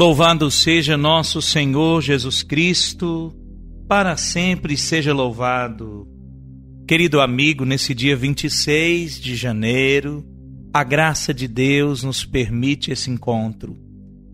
Louvado 0.00 0.50
seja 0.50 0.96
nosso 0.96 1.42
Senhor 1.42 2.00
Jesus 2.00 2.42
Cristo, 2.42 3.36
para 3.86 4.16
sempre 4.16 4.74
seja 4.74 5.12
louvado. 5.12 6.08
Querido 6.88 7.20
amigo, 7.20 7.66
nesse 7.66 7.94
dia 7.94 8.16
26 8.16 9.20
de 9.20 9.36
janeiro, 9.36 10.24
a 10.72 10.82
graça 10.82 11.34
de 11.34 11.46
Deus 11.46 12.02
nos 12.02 12.24
permite 12.24 12.90
esse 12.90 13.10
encontro. 13.10 13.76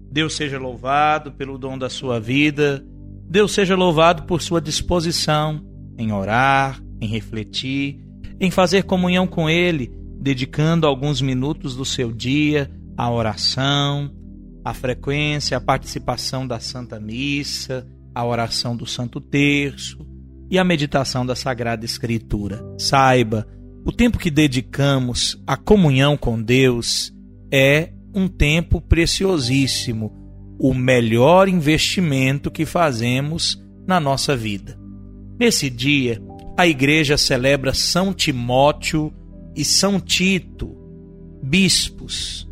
Deus 0.09 0.37
seja 0.37 0.57
louvado 0.57 1.33
pelo 1.33 1.59
dom 1.59 1.77
da 1.77 1.91
sua 1.91 2.21
vida, 2.21 2.87
Deus 3.29 3.51
seja 3.51 3.74
louvado 3.74 4.23
por 4.23 4.41
sua 4.41 4.60
disposição 4.60 5.66
em 5.98 6.12
orar, 6.12 6.80
em 7.01 7.09
refletir, 7.09 7.98
em 8.38 8.52
fazer 8.52 8.85
comunhão 8.85 9.27
com 9.27 9.51
Ele, 9.51 9.91
dedicando 10.21 10.87
alguns 10.87 11.21
minutos 11.21 11.74
do 11.74 11.85
seu 11.85 12.12
dia 12.12 12.71
à 12.96 13.10
oração, 13.10 14.13
à 14.67 14.75
frequência, 14.75 15.57
à 15.57 15.61
participação 15.61 16.45
da 16.45 16.59
Santa 16.59 16.99
Missa, 16.99 17.87
à 18.13 18.27
oração 18.27 18.77
do 18.77 18.85
Santo 18.85 19.21
Terço 19.21 20.05
e 20.51 20.59
à 20.59 20.65
meditação 20.65 21.25
da 21.25 21.37
Sagrada 21.37 21.85
Escritura. 21.85 22.67
Saiba, 22.77 23.47
o 23.85 23.93
tempo 23.93 24.19
que 24.19 24.29
dedicamos 24.29 25.41
à 25.47 25.57
comunhão 25.57 26.17
com 26.17 26.43
Deus 26.43 27.15
é 27.49 27.93
um 28.13 28.27
tempo 28.27 28.81
preciosíssimo, 28.81 30.13
o 30.59 30.75
melhor 30.75 31.49
investimento 31.49 32.51
que 32.51 32.67
fazemos 32.67 33.65
na 33.87 34.01
nossa 34.01 34.37
vida. 34.37 34.77
Nesse 35.39 35.71
dia, 35.71 36.21
a 36.59 36.67
igreja 36.67 37.17
celebra 37.17 37.73
São 37.73 38.13
Timóteo 38.13 39.15
e 39.55 39.65
São 39.65 40.01
Tito, 40.01 40.77
bispos. 41.41 42.46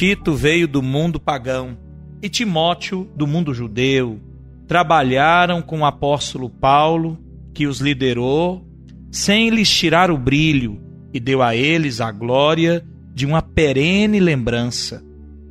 Tito 0.00 0.32
veio 0.32 0.66
do 0.66 0.80
mundo 0.80 1.20
pagão 1.20 1.76
e 2.22 2.28
Timóteo 2.30 3.06
do 3.14 3.26
mundo 3.26 3.52
judeu. 3.52 4.18
Trabalharam 4.66 5.60
com 5.60 5.80
o 5.80 5.84
apóstolo 5.84 6.48
Paulo, 6.48 7.18
que 7.52 7.66
os 7.66 7.82
liderou 7.82 8.66
sem 9.12 9.50
lhes 9.50 9.68
tirar 9.68 10.10
o 10.10 10.16
brilho, 10.16 10.80
e 11.12 11.20
deu 11.20 11.42
a 11.42 11.54
eles 11.54 12.00
a 12.00 12.10
glória 12.10 12.82
de 13.12 13.26
uma 13.26 13.42
perene 13.42 14.18
lembrança. 14.20 15.04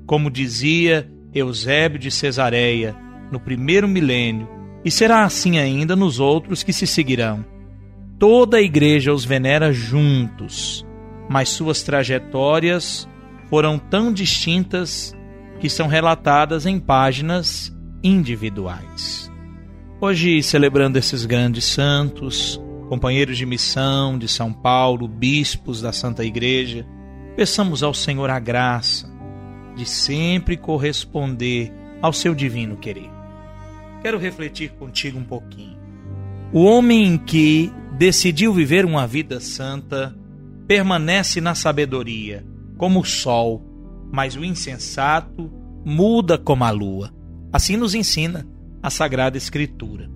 Como 0.07 0.31
dizia 0.31 1.07
Eusébio 1.31 1.99
de 1.99 2.09
Cesareia 2.09 2.95
no 3.31 3.39
primeiro 3.39 3.87
milênio, 3.87 4.49
e 4.83 4.89
será 4.89 5.25
assim 5.25 5.59
ainda 5.59 5.95
nos 5.95 6.19
outros 6.19 6.63
que 6.63 6.73
se 6.73 6.87
seguirão. 6.87 7.45
Toda 8.17 8.57
a 8.57 8.61
igreja 8.63 9.13
os 9.13 9.23
venera 9.23 9.71
juntos, 9.71 10.83
mas 11.29 11.49
suas 11.49 11.83
trajetórias 11.83 13.07
foram 13.49 13.77
tão 13.79 14.13
distintas 14.13 15.15
que 15.59 15.69
são 15.69 15.87
relatadas 15.87 16.65
em 16.65 16.79
páginas 16.79 17.75
individuais. 18.03 19.31
Hoje, 19.99 20.41
celebrando 20.41 20.97
esses 20.97 21.25
grandes 21.25 21.65
santos, 21.65 22.61
companheiros 22.87 23.37
de 23.37 23.45
missão 23.45 24.17
de 24.17 24.27
São 24.27 24.53
Paulo, 24.53 25.07
bispos 25.07 25.81
da 25.81 25.91
Santa 25.91 26.23
Igreja, 26.23 26.85
peçamos 27.35 27.83
ao 27.83 27.93
Senhor 27.93 28.29
a 28.29 28.39
graça 28.39 29.09
de 29.75 29.85
sempre 29.85 30.57
corresponder 30.57 31.71
ao 32.01 32.13
seu 32.13 32.33
divino 32.33 32.77
querer. 32.77 33.09
Quero 34.01 34.17
refletir 34.17 34.71
contigo 34.71 35.19
um 35.19 35.23
pouquinho. 35.23 35.77
O 36.51 36.63
homem 36.63 37.17
que 37.17 37.71
decidiu 37.97 38.53
viver 38.53 38.85
uma 38.85 39.05
vida 39.05 39.39
santa 39.39 40.15
permanece 40.67 41.41
na 41.41 41.53
sabedoria, 41.53 42.45
como 42.79 43.01
o 43.01 43.05
sol, 43.05 43.61
mas 44.09 44.37
o 44.37 44.43
insensato 44.43 45.51
muda 45.85 46.37
como 46.37 46.63
a 46.63 46.71
lua. 46.71 47.13
Assim 47.51 47.75
nos 47.75 47.93
ensina 47.93 48.47
a 48.81 48.89
Sagrada 48.89 49.37
Escritura. 49.37 50.09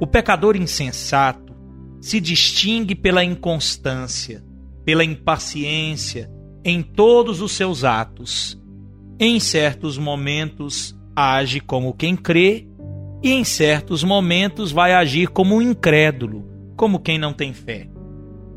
O 0.00 0.06
pecador 0.06 0.56
insensato 0.56 1.54
se 2.00 2.18
distingue 2.18 2.94
pela 2.94 3.22
inconstância, 3.22 4.42
pela 4.86 5.04
impaciência 5.04 6.30
em 6.64 6.82
todos 6.82 7.42
os 7.42 7.52
seus 7.52 7.84
atos. 7.84 8.58
Em 9.20 9.38
certos 9.38 9.98
momentos 9.98 10.98
age 11.14 11.60
como 11.60 11.92
quem 11.92 12.16
crê, 12.16 12.66
e 13.22 13.32
em 13.32 13.44
certos 13.44 14.02
momentos 14.02 14.72
vai 14.72 14.94
agir 14.94 15.28
como 15.28 15.56
um 15.56 15.62
incrédulo, 15.62 16.48
como 16.76 17.00
quem 17.00 17.18
não 17.18 17.34
tem 17.34 17.52
fé. 17.52 17.90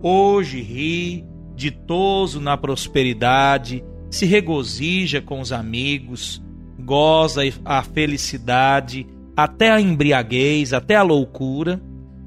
Hoje 0.02 0.62
ri, 0.62 1.26
ditoso 1.62 2.42
na 2.42 2.58
prosperidade, 2.58 3.84
se 4.10 4.26
regozija 4.26 5.22
com 5.22 5.40
os 5.40 5.52
amigos, 5.52 6.42
goza 6.80 7.42
a 7.64 7.84
felicidade, 7.84 9.06
até 9.38 9.70
a 9.70 9.80
embriaguez, 9.80 10.74
até 10.74 10.96
a 10.96 11.04
loucura. 11.04 11.80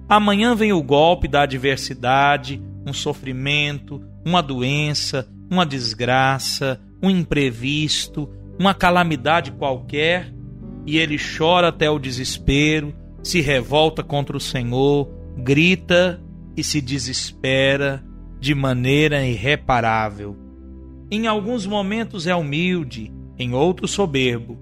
Amanhã 0.08 0.54
vem 0.54 0.72
o 0.72 0.80
golpe 0.80 1.26
da 1.26 1.42
adversidade, 1.42 2.62
um 2.86 2.92
sofrimento, 2.92 4.00
uma 4.24 4.40
doença, 4.40 5.28
uma 5.50 5.66
desgraça, 5.66 6.80
um 7.02 7.10
imprevisto, 7.10 8.30
uma 8.56 8.72
calamidade 8.72 9.50
qualquer, 9.50 10.32
e 10.86 10.96
ele 10.96 11.18
chora 11.18 11.68
até 11.68 11.90
o 11.90 11.98
desespero, 11.98 12.94
se 13.20 13.40
revolta 13.40 14.00
contra 14.04 14.36
o 14.36 14.40
Senhor, 14.40 15.10
grita 15.36 16.22
e 16.56 16.62
se 16.62 16.80
desespera 16.80 18.03
de 18.44 18.54
maneira 18.54 19.26
irreparável. 19.26 20.36
Em 21.10 21.26
alguns 21.26 21.64
momentos 21.64 22.26
é 22.26 22.34
humilde, 22.34 23.10
em 23.38 23.54
outros 23.54 23.92
soberbo, 23.92 24.58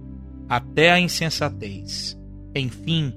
até 0.48 0.93
a 0.93 1.00
insensatez. 1.00 2.16
Enfim, 2.54 3.12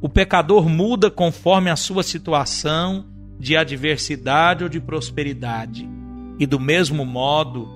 o 0.00 0.08
pecador 0.08 0.66
muda 0.70 1.10
conforme 1.10 1.68
a 1.68 1.76
sua 1.76 2.02
situação 2.02 3.04
de 3.38 3.58
adversidade 3.58 4.64
ou 4.64 4.70
de 4.70 4.80
prosperidade. 4.80 5.86
E 6.38 6.46
do 6.46 6.58
mesmo 6.58 7.04
modo 7.04 7.68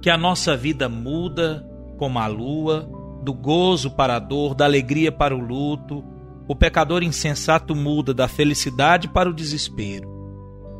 que 0.00 0.10
a 0.10 0.16
nossa 0.16 0.56
vida 0.56 0.88
muda 0.88 1.68
como 1.98 2.20
a 2.20 2.28
lua, 2.28 2.88
do 3.24 3.34
gozo 3.34 3.90
para 3.90 4.14
a 4.14 4.20
dor, 4.20 4.54
da 4.54 4.64
alegria 4.64 5.10
para 5.10 5.34
o 5.34 5.40
luto, 5.40 6.04
o 6.46 6.54
pecador 6.54 7.02
insensato 7.02 7.74
muda 7.74 8.14
da 8.14 8.28
felicidade 8.28 9.08
para 9.08 9.28
o 9.28 9.34
desespero. 9.34 10.17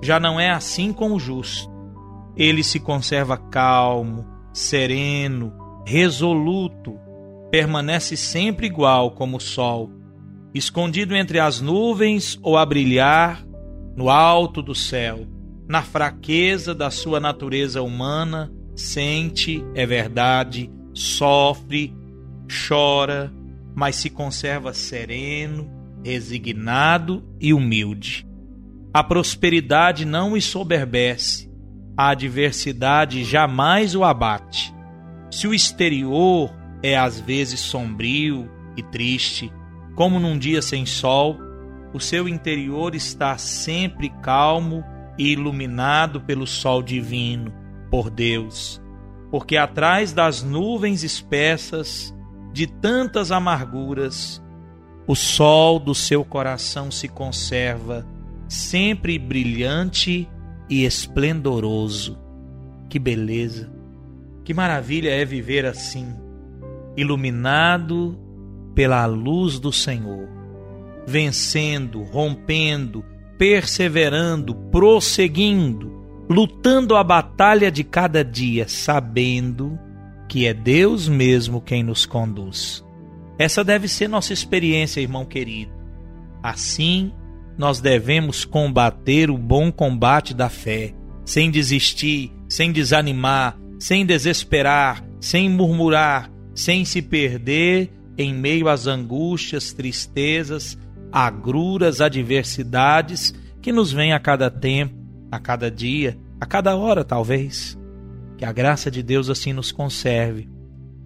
Já 0.03 0.21
não 0.21 0.39
é 0.39 0.51
assim 0.51 0.93
com 0.93 1.13
o 1.13 1.21
justo. 1.21 1.71
Ele 2.37 2.63
se 2.63 2.79
conserva 2.79 3.37
calmo, 3.37 4.27
sereno, 4.53 5.53
resoluto, 5.85 6.99
permanece 7.51 8.17
sempre 8.17 8.67
igual 8.67 9.13
como 9.13 9.39
o 9.39 9.41
sol 9.41 9.99
escondido 10.55 11.15
entre 11.15 11.39
as 11.39 11.61
nuvens 11.61 12.39
ou 12.43 12.57
a 12.57 12.65
brilhar 12.65 13.45
no 13.97 14.11
alto 14.11 14.63
do 14.63 14.75
céu. 14.75 15.27
Na 15.69 15.83
fraqueza 15.83 16.75
da 16.75 16.91
sua 16.91 17.21
natureza 17.21 17.83
humana, 17.83 18.53
sente, 18.75 19.63
é 19.75 19.85
verdade, 19.85 20.71
sofre, 20.95 21.95
chora, 22.67 23.33
mas 23.75 23.97
se 23.97 24.09
conserva 24.09 24.73
sereno, 24.73 25.71
resignado 26.05 27.23
e 27.41 27.53
humilde. 27.53 28.27
A 28.99 29.05
prosperidade 29.05 30.05
não 30.05 30.33
o 30.33 30.43
soberbece, 30.43 31.49
a 31.97 32.09
adversidade 32.09 33.23
jamais 33.23 33.95
o 33.95 34.03
abate. 34.03 34.75
Se 35.31 35.47
o 35.47 35.55
exterior 35.55 36.53
é 36.83 36.99
às 36.99 37.21
vezes 37.21 37.61
sombrio 37.61 38.51
e 38.77 38.83
triste, 38.83 39.53
como 39.95 40.19
num 40.19 40.37
dia 40.37 40.61
sem 40.61 40.85
sol, 40.85 41.39
o 41.95 42.01
seu 42.01 42.29
interior 42.29 42.93
está 42.93 43.39
sempre 43.39 44.11
calmo 44.21 44.83
e 45.17 45.29
iluminado 45.29 46.21
pelo 46.23 46.45
sol 46.45 46.83
divino, 46.83 47.55
por 47.93 48.11
Deus. 48.11 48.83
Porque 49.31 49.57
atrás 49.57 50.13
das 50.13 50.43
nuvens 50.43 51.05
espessas 51.05 52.13
de 52.53 52.67
tantas 52.67 53.31
amarguras, 53.31 54.43
o 55.07 55.15
sol 55.15 55.79
do 55.79 55.95
seu 55.95 56.25
coração 56.25 56.91
se 56.91 57.07
conserva 57.07 58.05
sempre 58.49 59.19
brilhante 59.19 60.29
e 60.69 60.85
esplendoroso. 60.85 62.19
Que 62.89 62.99
beleza! 62.99 63.71
Que 64.45 64.55
maravilha 64.55 65.11
é 65.11 65.25
viver 65.27 65.67
assim, 65.67 66.07
iluminado 66.97 68.19
pela 68.75 69.05
luz 69.05 69.59
do 69.59 69.71
Senhor, 69.71 70.27
vencendo, 71.07 72.03
rompendo, 72.03 73.05
perseverando, 73.37 74.55
prosseguindo, 74.55 75.93
lutando 76.31 76.97
a 76.97 77.05
batalha 77.05 77.71
de 77.71 77.85
cada 77.85 78.25
dia, 78.25 78.67
sabendo 78.67 79.79
que 80.29 80.47
é 80.47 80.55
Deus 80.55 81.09
mesmo 81.09 81.61
quem 81.61 81.83
nos 81.83 82.07
conduz. 82.07 82.85
Essa 83.39 83.63
deve 83.63 83.87
ser 83.87 84.09
nossa 84.09 84.33
experiência, 84.33 85.01
irmão 85.01 85.25
querido. 85.25 85.73
Assim, 86.43 87.13
nós 87.59 87.81
devemos 87.81 88.45
combater 88.45 89.31
o 89.31 89.37
bom 89.37 89.73
combate 89.73 90.33
da 90.33 90.49
fé, 90.49 90.95
sem 91.25 91.51
desistir, 91.51 92.33
sem 92.49 92.71
desanimar, 92.71 93.59
sem 93.81 94.07
desesperar, 94.07 95.05
sem 95.21 95.51
murmurar, 95.51 96.31
sem 96.55 96.85
se 96.85 97.03
perder 97.03 97.91
em 98.17 98.33
meio 98.33 98.69
às 98.69 98.87
angústias, 98.87 99.73
tristezas, 99.73 100.79
agruras, 101.11 102.01
adversidades 102.01 103.35
que 103.61 103.73
nos 103.73 103.93
vêm 103.93 104.13
a 104.13 104.21
cada 104.21 104.51
tempo, 104.51 104.95
a 105.31 105.41
cada 105.41 105.69
dia, 105.71 106.17
a 106.41 106.47
cada 106.47 106.77
hora, 106.77 107.05
talvez. 107.05 107.77
Que 108.37 108.45
a 108.45 108.53
graça 108.53 108.89
de 108.89 109.03
Deus 109.03 109.29
assim 109.29 109.53
nos 109.53 109.73
conserve. 109.73 110.49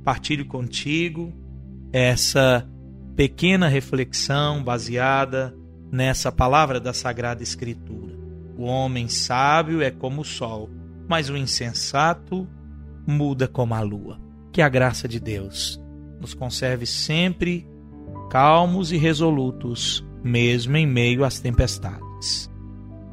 Partilho 0.04 0.44
contigo 0.44 1.32
essa 1.92 2.68
pequena 3.16 3.68
reflexão 3.68 4.62
baseada 4.62 5.54
nessa 5.92 6.32
palavra 6.32 6.80
da 6.80 6.94
Sagrada 6.94 7.42
Escritura. 7.42 8.18
O 8.56 8.64
homem 8.64 9.08
sábio 9.08 9.82
é 9.82 9.90
como 9.90 10.22
o 10.22 10.24
sol, 10.24 10.70
mas 11.06 11.28
o 11.28 11.36
insensato 11.36 12.48
muda 13.06 13.46
como 13.46 13.74
a 13.74 13.80
lua. 13.80 14.18
Que 14.50 14.62
a 14.62 14.68
graça 14.68 15.06
de 15.06 15.20
Deus 15.20 15.78
nos 16.18 16.32
conserve 16.32 16.86
sempre 16.86 17.66
calmos 18.30 18.92
e 18.92 18.96
resolutos, 18.96 20.02
mesmo 20.24 20.76
em 20.76 20.86
meio 20.86 21.24
às 21.24 21.38
tempestades. 21.38 22.50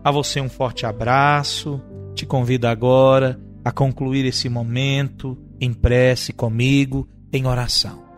A 0.02 0.12
você 0.12 0.40
um 0.40 0.50
forte 0.50 0.86
abraço. 0.86 1.82
Te 2.16 2.26
convido 2.26 2.68
agora 2.68 3.40
a 3.64 3.72
concluir 3.72 4.26
esse 4.26 4.48
momento 4.48 5.38
em 5.60 5.74
prece 5.74 6.32
comigo, 6.32 7.08
em 7.34 7.46
oração. 7.46 8.09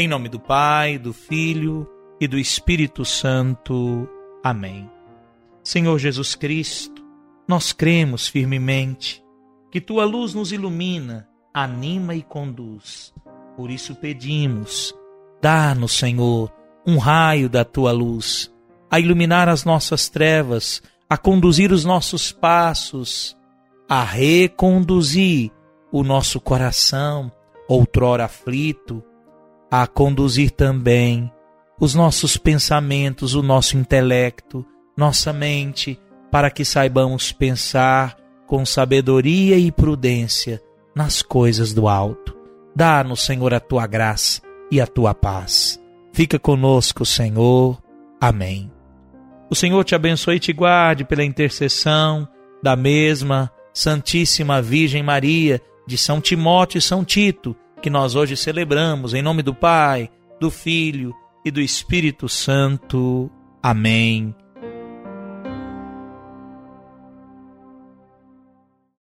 Em 0.00 0.08
nome 0.08 0.30
do 0.30 0.40
Pai, 0.40 0.96
do 0.96 1.12
Filho 1.12 1.86
e 2.18 2.26
do 2.26 2.38
Espírito 2.38 3.04
Santo. 3.04 4.08
Amém. 4.42 4.90
Senhor 5.62 5.98
Jesus 5.98 6.34
Cristo, 6.34 7.04
nós 7.46 7.74
cremos 7.74 8.26
firmemente 8.26 9.22
que 9.70 9.78
tua 9.78 10.06
luz 10.06 10.32
nos 10.32 10.52
ilumina, 10.52 11.28
anima 11.52 12.14
e 12.14 12.22
conduz. 12.22 13.12
Por 13.54 13.70
isso 13.70 13.94
pedimos, 13.94 14.94
dá-nos, 15.42 15.92
Senhor, 15.92 16.50
um 16.86 16.96
raio 16.96 17.50
da 17.50 17.62
tua 17.62 17.92
luz 17.92 18.50
a 18.90 18.98
iluminar 18.98 19.50
as 19.50 19.66
nossas 19.66 20.08
trevas, 20.08 20.82
a 21.10 21.18
conduzir 21.18 21.72
os 21.72 21.84
nossos 21.84 22.32
passos, 22.32 23.36
a 23.86 24.02
reconduzir 24.02 25.50
o 25.92 26.02
nosso 26.02 26.40
coração, 26.40 27.30
outrora 27.68 28.24
aflito, 28.24 29.04
a 29.70 29.86
conduzir 29.86 30.50
também 30.50 31.30
os 31.80 31.94
nossos 31.94 32.36
pensamentos, 32.36 33.34
o 33.34 33.42
nosso 33.42 33.76
intelecto, 33.76 34.66
nossa 34.96 35.32
mente, 35.32 35.98
para 36.30 36.50
que 36.50 36.64
saibamos 36.64 37.32
pensar 37.32 38.16
com 38.46 38.66
sabedoria 38.66 39.56
e 39.56 39.70
prudência 39.70 40.60
nas 40.94 41.22
coisas 41.22 41.72
do 41.72 41.88
alto. 41.88 42.36
Dá-nos, 42.74 43.20
Senhor, 43.20 43.54
a 43.54 43.60
tua 43.60 43.86
graça 43.86 44.42
e 44.70 44.80
a 44.80 44.86
tua 44.86 45.14
paz. 45.14 45.80
Fica 46.12 46.38
conosco, 46.38 47.06
Senhor. 47.06 47.80
Amém. 48.20 48.70
O 49.48 49.54
Senhor 49.54 49.82
te 49.84 49.94
abençoe 49.94 50.36
e 50.36 50.40
te 50.40 50.52
guarde 50.52 51.04
pela 51.04 51.24
intercessão 51.24 52.28
da 52.62 52.76
mesma 52.76 53.50
Santíssima 53.72 54.60
Virgem 54.60 55.02
Maria, 55.02 55.60
de 55.86 55.96
São 55.96 56.20
Timóteo 56.20 56.78
e 56.78 56.82
São 56.82 57.04
Tito, 57.04 57.56
que 57.80 57.90
nós 57.90 58.14
hoje 58.14 58.36
celebramos, 58.36 59.14
em 59.14 59.22
nome 59.22 59.42
do 59.42 59.54
Pai, 59.54 60.10
do 60.38 60.50
Filho 60.50 61.14
e 61.44 61.50
do 61.50 61.60
Espírito 61.60 62.28
Santo. 62.28 63.30
Amém 63.62 64.34